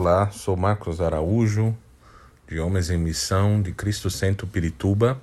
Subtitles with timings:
[0.00, 1.76] Olá, sou Marcos Araújo,
[2.48, 5.20] de Homens em Missão de Cristo Centro Pirituba.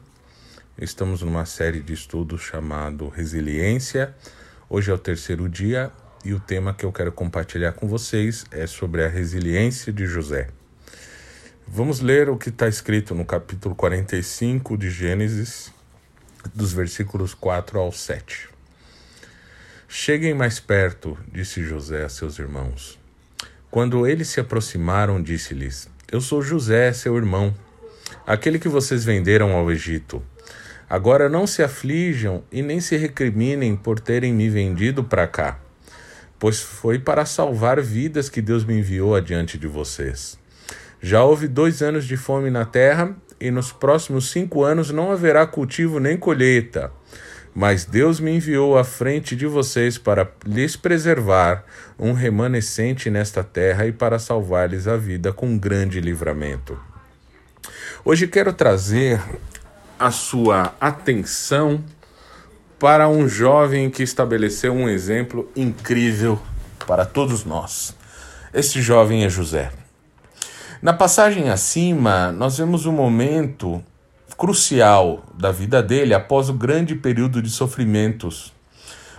[0.79, 4.13] Estamos numa série de estudos chamado Resiliência.
[4.70, 5.92] Hoje é o terceiro dia
[6.24, 10.49] e o tema que eu quero compartilhar com vocês é sobre a resiliência de José.
[11.67, 15.73] Vamos ler o que está escrito no capítulo 45 de Gênesis,
[16.53, 18.48] dos versículos 4 ao 7.
[19.88, 23.06] Cheguem mais perto, disse José a seus irmãos.
[23.70, 27.54] Quando eles se aproximaram, disse-lhes: Eu sou José, seu irmão,
[28.26, 30.24] aquele que vocês venderam ao Egito.
[30.90, 35.60] Agora não se aflijam e nem se recriminem por terem me vendido para cá,
[36.40, 40.40] pois foi para salvar vidas que Deus me enviou adiante de vocês.
[41.02, 45.46] Já houve dois anos de fome na terra, e nos próximos cinco anos não haverá
[45.46, 46.91] cultivo nem colheita.
[47.60, 51.64] Mas Deus me enviou à frente de vocês para lhes preservar
[51.98, 56.80] um remanescente nesta terra e para salvar-lhes a vida com grande livramento.
[58.05, 59.20] Hoje quero trazer
[59.98, 61.84] a sua atenção
[62.77, 66.39] para um jovem que estabeleceu um exemplo incrível
[66.86, 67.95] para todos nós.
[68.53, 69.71] Este jovem é José.
[70.80, 73.83] Na passagem acima, nós vemos um momento
[74.38, 78.53] crucial da vida dele após o grande período de sofrimentos,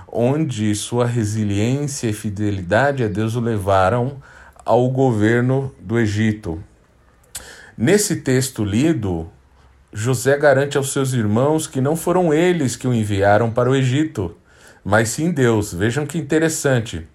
[0.06, 4.22] onde sua resiliência e fidelidade a Deus o levaram
[4.64, 6.62] ao governo do Egito.
[7.77, 9.28] Nesse texto lido,
[9.92, 14.36] José garante aos seus irmãos que não foram eles que o enviaram para o Egito,
[14.84, 15.74] mas sim Deus.
[15.74, 17.06] Vejam que interessante.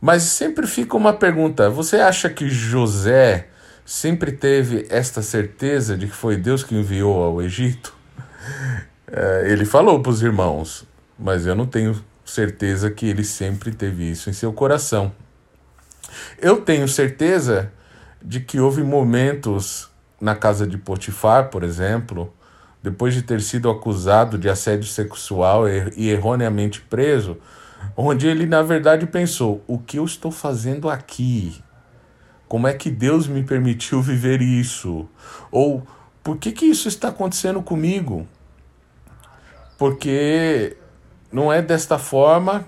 [0.00, 3.48] Mas sempre fica uma pergunta: você acha que José
[3.84, 7.94] sempre teve esta certeza de que foi Deus que enviou ao Egito?
[9.06, 10.86] É, ele falou para os irmãos,
[11.18, 15.12] mas eu não tenho certeza que ele sempre teve isso em seu coração.
[16.40, 17.72] Eu tenho certeza
[18.22, 22.32] de que houve momentos na casa de Potifar, por exemplo,
[22.82, 27.38] depois de ter sido acusado de assédio sexual e erroneamente preso,
[27.96, 31.62] onde ele na verdade pensou: o que eu estou fazendo aqui?
[32.52, 35.08] Como é que Deus me permitiu viver isso?
[35.50, 35.82] Ou
[36.22, 38.28] por que, que isso está acontecendo comigo?
[39.78, 40.76] Porque
[41.32, 42.66] não é desta forma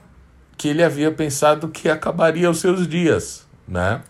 [0.56, 4.00] que ele havia pensado que acabaria os seus dias, né?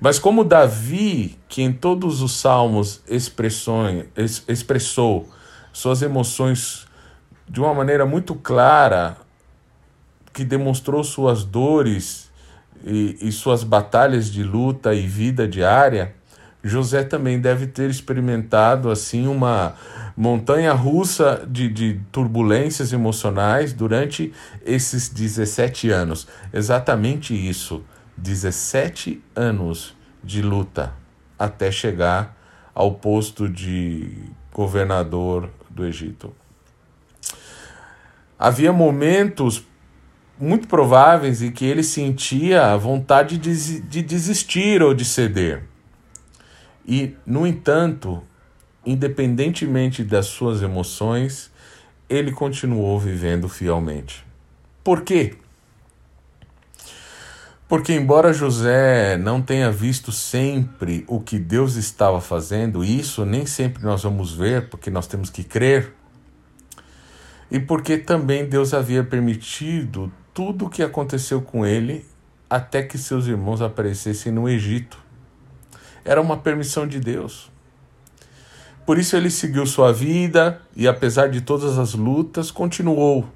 [0.00, 3.00] Mas como Davi, que em todos os salmos
[4.48, 5.28] expressou
[5.72, 6.88] suas emoções
[7.48, 9.16] de uma maneira muito clara,
[10.32, 12.33] que demonstrou suas dores
[12.84, 16.14] e, e suas batalhas de luta e vida diária,
[16.62, 19.74] José também deve ter experimentado assim uma
[20.16, 24.32] montanha russa de, de turbulências emocionais durante
[24.64, 26.26] esses 17 anos.
[26.52, 27.84] Exatamente isso,
[28.16, 30.94] 17 anos de luta
[31.38, 32.34] até chegar
[32.74, 34.10] ao posto de
[34.52, 36.32] governador do Egito.
[38.38, 39.64] Havia momentos
[40.44, 45.64] muito prováveis e que ele sentia a vontade de, de desistir ou de ceder.
[46.86, 48.22] E, no entanto,
[48.84, 51.50] independentemente das suas emoções,
[52.08, 54.24] ele continuou vivendo fielmente.
[54.82, 55.34] Por quê?
[57.66, 63.82] Porque, embora José não tenha visto sempre o que Deus estava fazendo, isso nem sempre
[63.82, 65.94] nós vamos ver, porque nós temos que crer,
[67.50, 72.04] e porque também Deus havia permitido tudo o que aconteceu com ele
[72.50, 74.98] até que seus irmãos aparecessem no Egito.
[76.04, 77.50] Era uma permissão de Deus.
[78.84, 83.26] Por isso ele seguiu sua vida e, apesar de todas as lutas, continuou.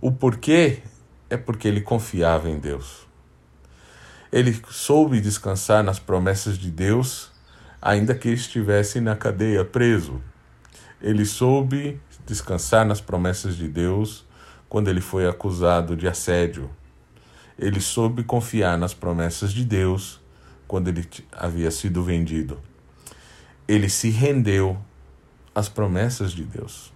[0.00, 0.82] O porquê
[1.30, 3.06] é porque ele confiava em Deus.
[4.30, 7.30] Ele soube descansar nas promessas de Deus,
[7.80, 10.20] ainda que estivesse na cadeia preso.
[11.00, 14.25] Ele soube descansar nas promessas de Deus,
[14.68, 16.70] quando ele foi acusado de assédio.
[17.58, 20.20] Ele soube confiar nas promessas de Deus
[20.68, 22.58] quando ele havia sido vendido.
[23.66, 24.76] Ele se rendeu
[25.54, 26.92] às promessas de Deus.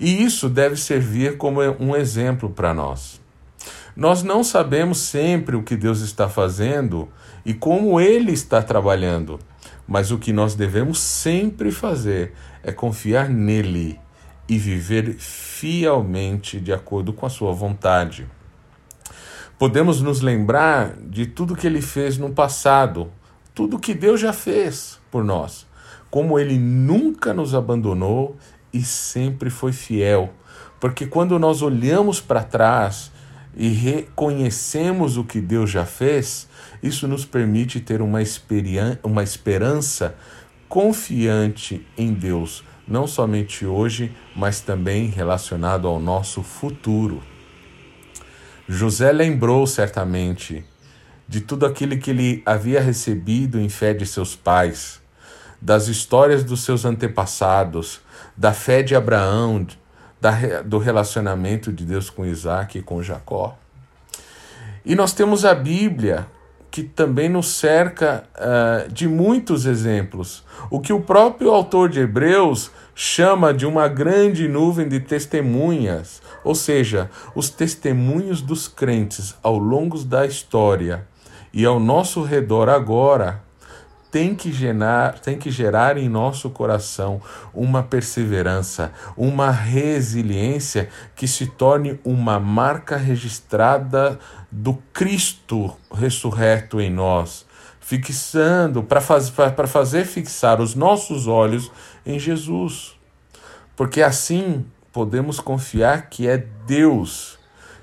[0.00, 3.20] E isso deve servir como um exemplo para nós.
[3.96, 7.08] Nós não sabemos sempre o que Deus está fazendo
[7.44, 9.38] e como Ele está trabalhando,
[9.88, 13.98] mas o que nós devemos sempre fazer é confiar nele
[14.48, 18.26] e viver fielmente de acordo com a sua vontade.
[19.58, 23.10] Podemos nos lembrar de tudo que ele fez no passado,
[23.54, 25.66] tudo que Deus já fez por nós,
[26.10, 28.36] como ele nunca nos abandonou
[28.72, 30.30] e sempre foi fiel.
[30.78, 33.10] Porque quando nós olhamos para trás
[33.56, 36.46] e reconhecemos o que Deus já fez,
[36.82, 38.18] isso nos permite ter uma,
[39.02, 40.14] uma esperança
[40.68, 47.22] confiante em Deus, não somente hoje, mas também relacionado ao nosso futuro.
[48.68, 50.64] José lembrou certamente
[51.28, 55.00] de tudo aquilo que ele havia recebido em fé de seus pais,
[55.60, 58.00] das histórias dos seus antepassados,
[58.36, 59.66] da fé de Abraão,
[60.20, 63.58] da, do relacionamento de Deus com Isaac e com Jacó.
[64.84, 66.26] E nós temos a Bíblia,
[66.76, 70.44] que também nos cerca uh, de muitos exemplos.
[70.68, 76.54] O que o próprio autor de Hebreus chama de uma grande nuvem de testemunhas, ou
[76.54, 81.06] seja, os testemunhos dos crentes ao longo da história
[81.50, 83.42] e ao nosso redor agora
[84.16, 87.20] tem que gerar, tem que gerar em nosso coração
[87.52, 94.18] uma perseverança, uma resiliência que se torne uma marca registrada
[94.50, 97.44] do Cristo ressurreto em nós,
[97.78, 99.30] fixando para faz,
[99.68, 101.70] fazer fixar os nossos olhos
[102.06, 102.96] em Jesus.
[103.76, 104.64] Porque assim
[104.94, 107.38] podemos confiar que é Deus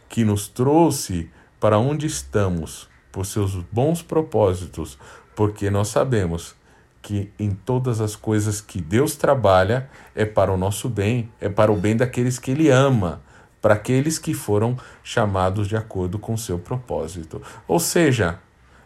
[0.10, 4.98] que nos trouxe para onde estamos por seus bons propósitos,
[5.36, 6.56] porque nós sabemos
[7.02, 11.72] que em todas as coisas que Deus trabalha é para o nosso bem, é para
[11.72, 13.22] o bem daqueles que Ele ama,
[13.62, 17.42] para aqueles que foram chamados de acordo com seu propósito.
[17.68, 18.40] Ou seja,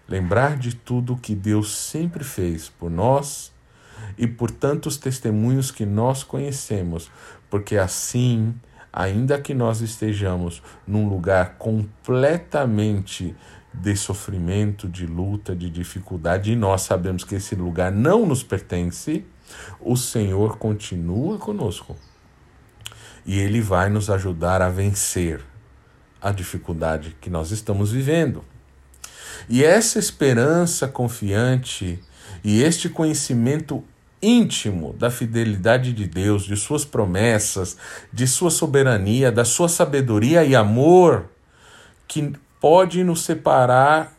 [0.08, 3.52] lembrar de tudo que Deus sempre fez por nós
[4.18, 7.10] e por tantos testemunhos que nós conhecemos,
[7.50, 8.54] porque assim,
[8.92, 13.36] ainda que nós estejamos num lugar completamente
[13.74, 19.26] de sofrimento, de luta, de dificuldade, e nós sabemos que esse lugar não nos pertence,
[19.80, 21.96] o Senhor continua conosco.
[23.26, 25.42] E Ele vai nos ajudar a vencer
[26.22, 28.44] a dificuldade que nós estamos vivendo.
[29.48, 32.00] E essa esperança confiante
[32.44, 33.84] e este conhecimento
[34.22, 37.78] íntimo da fidelidade de Deus, de suas promessas,
[38.12, 41.30] de sua soberania, da sua sabedoria e amor,
[42.08, 44.14] que pode nos separar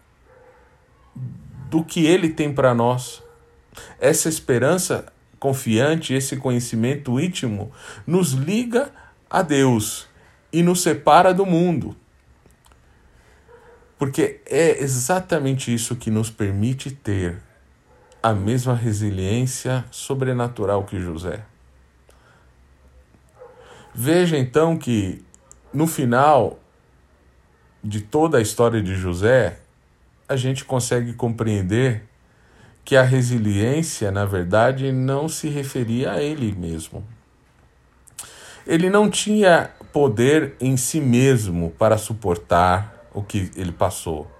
[1.69, 3.23] do que ele tem para nós.
[4.01, 7.71] Essa esperança confiante, esse conhecimento íntimo,
[8.07, 8.91] nos liga
[9.31, 10.09] a Deus
[10.53, 11.97] e nos separa do mundo.
[13.99, 17.43] Porque é exatamente isso que nos permite ter
[18.23, 21.45] a mesma resiliência sobrenatural que José.
[23.95, 25.25] Veja então que
[25.73, 26.59] no final
[27.89, 29.61] de toda a história de José,
[30.29, 32.03] a gente consegue compreender
[32.85, 37.03] que a resiliência, na verdade, não se referia a ele mesmo.
[38.67, 44.31] Ele não tinha poder em si mesmo para suportar o que ele passou.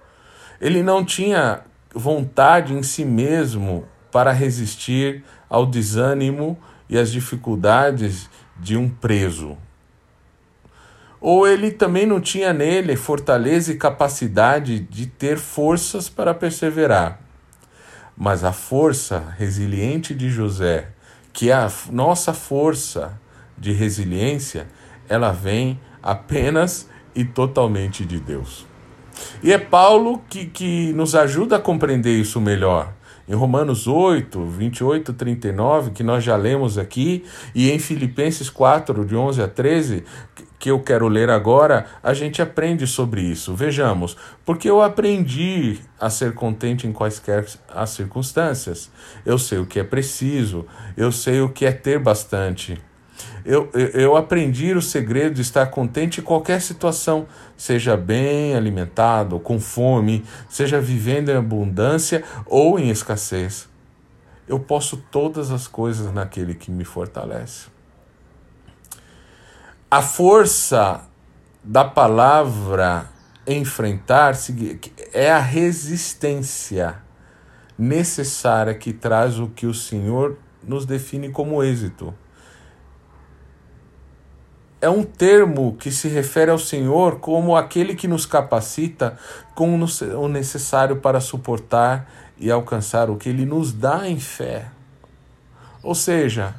[0.61, 1.61] Ele não tinha
[1.93, 6.55] vontade em si mesmo para resistir ao desânimo
[6.87, 8.29] e às dificuldades
[8.59, 9.57] de um preso,
[11.21, 17.19] ou ele também não tinha nele fortaleza e capacidade de ter forças para perseverar.
[18.17, 20.89] Mas a força resiliente de José,
[21.31, 23.19] que é a nossa força
[23.57, 24.67] de resiliência,
[25.07, 28.65] ela vem apenas e totalmente de Deus.
[29.43, 32.93] E é Paulo que, que nos ajuda a compreender isso melhor
[33.29, 39.15] em Romanos 8, 28, 39, que nós já lemos aqui, e em Filipenses 4, de
[39.15, 40.03] 11 a 13,
[40.57, 43.53] que eu quero ler agora, a gente aprende sobre isso.
[43.53, 48.91] Vejamos, porque eu aprendi a ser contente em quaisquer as circunstâncias.
[49.23, 50.65] Eu sei o que é preciso,
[50.97, 52.81] eu sei o que é ter bastante.
[53.45, 57.25] Eu, eu aprendi o segredo de estar contente em qualquer situação,
[57.59, 63.67] seja bem alimentado, com fome, seja vivendo em abundância ou em escassez.
[64.47, 67.67] Eu posso todas as coisas naquele que me fortalece.
[69.91, 71.01] A força
[71.61, 73.09] da palavra
[73.45, 74.35] enfrentar
[75.11, 76.95] é a resistência
[77.77, 82.13] necessária que traz o que o Senhor nos define como êxito
[84.81, 89.17] é um termo que se refere ao Senhor como aquele que nos capacita
[89.53, 94.71] com o necessário para suportar e alcançar o que Ele nos dá em fé.
[95.83, 96.55] Ou seja,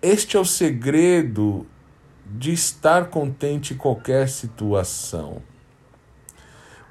[0.00, 1.66] este é o segredo
[2.24, 5.42] de estar contente em qualquer situação.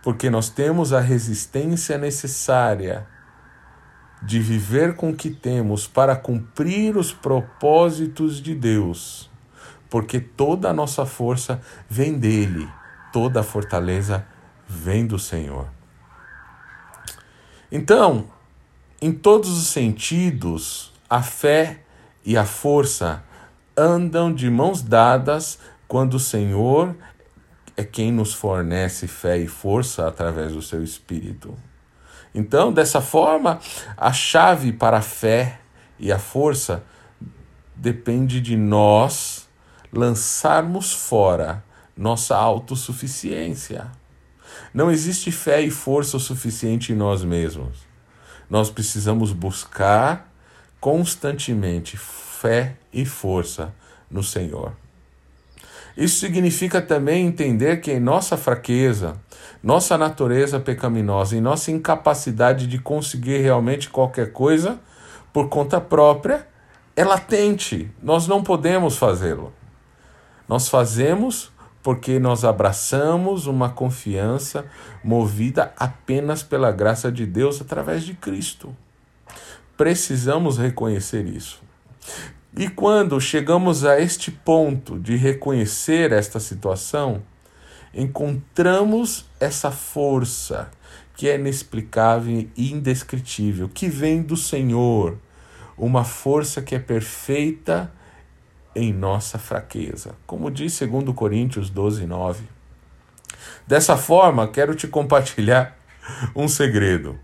[0.03, 3.07] Porque nós temos a resistência necessária
[4.25, 9.29] de viver com o que temos para cumprir os propósitos de Deus.
[9.87, 12.67] porque toda a nossa força vem dele,
[13.13, 14.25] toda a fortaleza
[14.67, 15.69] vem do Senhor.
[17.71, 18.27] Então,
[19.01, 21.83] em todos os sentidos, a fé
[22.25, 23.23] e a força
[23.77, 26.93] andam de mãos dadas quando o Senhor
[27.77, 31.55] é quem nos fornece fé e força através do seu Espírito.
[32.37, 33.61] Então, dessa forma,
[33.95, 35.61] a chave para a fé
[35.97, 36.83] e a força
[37.73, 39.47] depende de nós
[39.89, 41.63] lançarmos fora
[41.95, 43.89] nossa autossuficiência.
[44.73, 47.77] Não existe fé e força o suficiente em nós mesmos.
[48.49, 50.29] Nós precisamos buscar
[50.81, 53.73] constantemente fé e força
[54.11, 54.75] no Senhor.
[55.97, 59.15] Isso significa também entender que em nossa fraqueza,
[59.63, 64.79] nossa natureza pecaminosa e nossa incapacidade de conseguir realmente qualquer coisa
[65.31, 66.47] por conta própria
[66.95, 67.89] é latente.
[68.03, 69.53] Nós não podemos fazê-lo.
[70.47, 74.65] Nós fazemos porque nós abraçamos uma confiança
[75.03, 78.75] movida apenas pela graça de Deus através de Cristo.
[79.77, 81.61] Precisamos reconhecer isso.
[82.57, 87.21] E quando chegamos a este ponto de reconhecer esta situação,
[87.93, 90.71] encontramos essa força
[91.17, 95.17] que é inexplicável e indescritível, que vem do Senhor,
[95.77, 97.91] uma força que é perfeita
[98.73, 102.43] em nossa fraqueza, como diz 2 Coríntios 12, 9.
[103.67, 105.77] Dessa forma, quero te compartilhar
[106.35, 107.19] um segredo.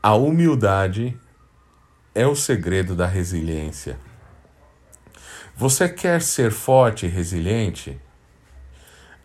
[0.00, 1.18] A humildade
[2.18, 3.96] é o segredo da resiliência.
[5.56, 7.96] Você quer ser forte e resiliente?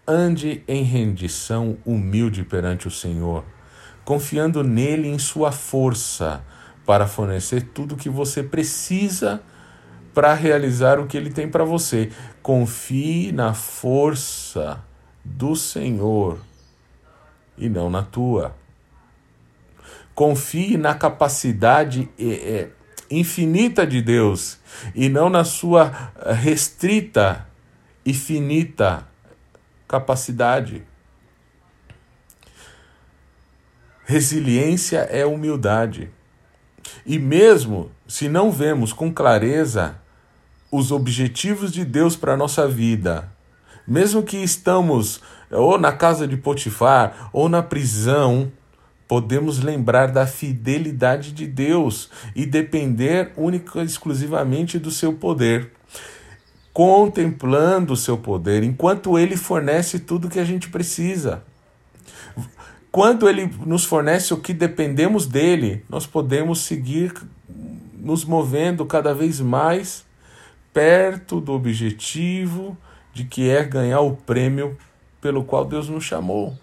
[0.08, 3.44] Ande em rendição humilde perante o Senhor,
[4.06, 6.44] confiando nele em sua força
[6.86, 9.42] para fornecer tudo o que você precisa
[10.14, 12.12] para realizar o que ele tem para você.
[12.44, 14.84] Confie na força
[15.26, 16.38] do Senhor
[17.58, 18.56] e não na tua.
[20.14, 22.70] Confie na capacidade é,
[23.20, 24.58] infinita de Deus
[24.94, 27.48] e não na sua restrita
[28.06, 29.08] e finita
[29.88, 30.84] capacidade.
[34.06, 36.10] Resiliência é humildade.
[37.06, 39.96] E mesmo se não vemos com clareza
[40.72, 43.32] os objetivos de Deus para a nossa vida,
[43.88, 48.52] mesmo que estamos ou na casa de Potifar ou na prisão,
[49.08, 55.72] podemos lembrar da fidelidade de Deus e depender única e exclusivamente do seu poder.
[56.72, 61.44] Contemplando o seu poder, enquanto ele fornece tudo que a gente precisa.
[62.92, 67.14] Quando ele nos fornece o que dependemos dele, nós podemos seguir
[67.96, 70.06] nos movendo cada vez mais
[70.74, 72.78] perto do objetivo
[73.14, 74.78] de que é ganhar o prêmio
[75.22, 76.58] pelo qual Deus nos chamou.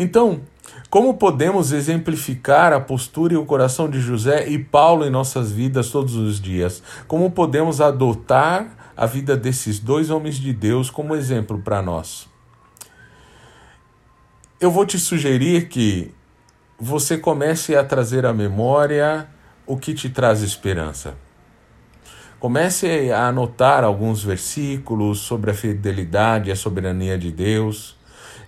[0.00, 0.40] Então,
[0.88, 5.90] como podemos exemplificar a postura e o coração de José e Paulo em nossas vidas
[5.90, 6.82] todos os dias?
[7.06, 12.26] Como podemos adotar a vida desses dois homens de Deus como exemplo para nós?
[14.58, 16.14] Eu vou te sugerir que
[16.78, 19.28] você comece a trazer à memória
[19.66, 21.14] o que te traz esperança.
[22.38, 27.99] Comece a anotar alguns versículos sobre a fidelidade e a soberania de Deus.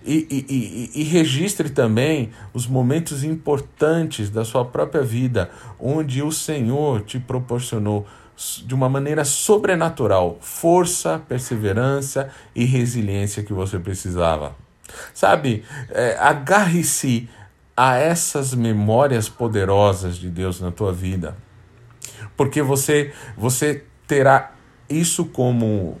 [0.05, 7.01] E, e, e, registre também os momentos importantes da sua própria vida, onde o Senhor
[7.01, 8.05] te proporcionou
[8.65, 14.55] de uma maneira sobrenatural força, perseverança e resiliência que você precisava.
[15.13, 17.29] Sabe, é, agarre-se
[17.75, 21.35] a essas memórias poderosas de Deus na tua vida
[22.35, 24.51] porque você, você terá
[24.89, 25.97] isso como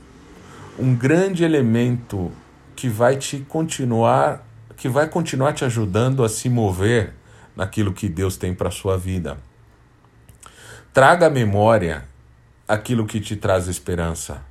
[0.77, 2.31] um grande elemento
[2.75, 7.13] que vai te continuar, que vai continuar te ajudando a se mover
[7.55, 9.37] naquilo que Deus tem para sua vida.
[10.93, 12.05] Traga à memória
[12.67, 14.43] aquilo que te traz esperança.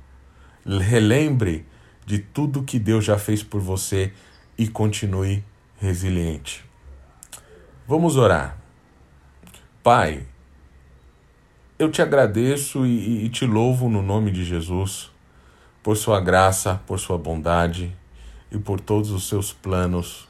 [0.65, 1.65] Relembre
[2.05, 4.13] de tudo que Deus já fez por você
[4.57, 5.43] e continue
[5.79, 6.63] resiliente.
[7.87, 8.57] Vamos orar.
[9.81, 10.25] Pai,
[11.77, 15.11] eu te agradeço e, e te louvo no nome de Jesus
[15.81, 17.93] por sua graça, por sua bondade
[18.53, 20.27] e por todos os seus planos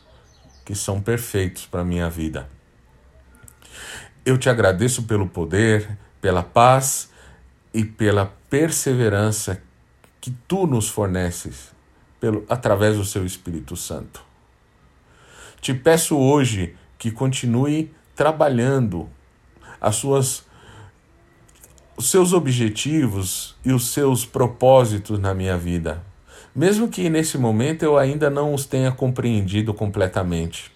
[0.65, 2.49] que são perfeitos para a minha vida.
[4.25, 7.11] Eu te agradeço pelo poder, pela paz
[7.73, 9.61] e pela perseverança
[10.21, 11.73] que tu nos forneces
[12.19, 14.23] pelo, através do seu Espírito Santo.
[15.59, 19.09] Te peço hoje que continue trabalhando
[19.81, 20.45] as suas
[21.95, 26.03] os seus objetivos e os seus propósitos na minha vida,
[26.55, 30.71] mesmo que nesse momento eu ainda não os tenha compreendido completamente.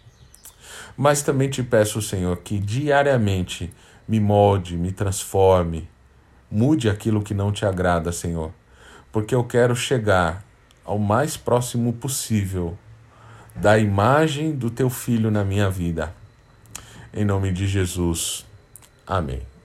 [0.96, 3.72] Mas também te peço, Senhor, que diariamente
[4.07, 5.88] me molde, me transforme,
[6.50, 8.51] mude aquilo que não te agrada, Senhor,
[9.12, 10.43] porque eu quero chegar
[10.84, 12.77] ao mais próximo possível
[13.55, 16.15] da imagem do teu filho na minha vida.
[17.13, 18.46] Em nome de Jesus.
[19.05, 19.57] Amém.